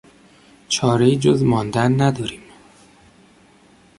چارهای 0.69 1.15
جز 1.15 1.43
ماندن 1.43 2.01
نداریم. 2.01 2.41